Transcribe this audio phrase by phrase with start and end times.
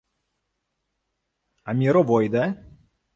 [1.63, 2.63] —А Міровой де?